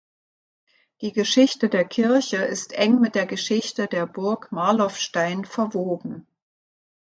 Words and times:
Die 1.01 1.11
Geschichte 1.13 1.69
der 1.69 1.85
Kirche 1.87 2.37
ist 2.37 2.73
eng 2.73 2.99
mit 3.01 3.13
der 3.13 3.27
Geschichte 3.27 3.85
der 3.85 4.07
Burg 4.07 4.51
Marloffstein 4.51 5.45
verwoben. 5.45 6.25